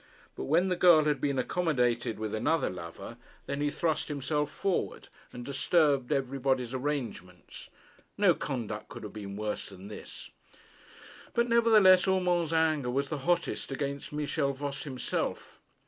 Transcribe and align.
But 0.35 0.45
when 0.45 0.69
the 0.69 0.75
girl 0.75 1.03
had 1.03 1.21
been 1.21 1.37
accommodated 1.37 2.17
with 2.17 2.33
another 2.33 2.71
lover, 2.71 3.17
then 3.45 3.61
he 3.61 3.69
thrust 3.69 4.07
himself 4.07 4.49
forward 4.49 5.09
and 5.31 5.45
disturbed 5.45 6.11
everybody's 6.11 6.73
arrangements! 6.73 7.69
No 8.17 8.33
conduct 8.33 8.89
could 8.89 9.03
have 9.03 9.13
been 9.13 9.35
worse 9.35 9.69
than 9.69 9.89
this. 9.89 10.31
But, 11.35 11.49
nevertheless, 11.49 12.07
Urmand's 12.07 12.51
anger 12.51 12.89
was 12.89 13.09
the 13.09 13.19
hottest 13.29 13.71
against 13.71 14.11
Michel 14.11 14.53
Voss 14.53 14.85
himself. 14.85 15.59